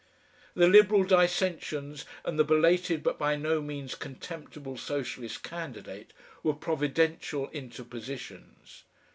The 0.55 0.67
Liberal 0.67 1.03
dissensions 1.03 2.05
and 2.25 2.39
the 2.39 2.43
belated 2.43 3.03
but 3.03 3.19
by 3.19 3.35
no 3.35 3.61
means 3.61 3.93
contemptible 3.93 4.75
Socialist 4.75 5.43
candidate 5.43 6.11
were 6.41 6.55
providential 6.55 7.51
interpositions. 7.51 8.81